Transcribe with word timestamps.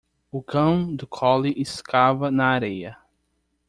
O 0.31 0.41
cão 0.41 0.95
do 0.95 1.05
Collie 1.05 1.53
escava 1.61 2.31
na 2.31 2.47
areia. 2.47 2.97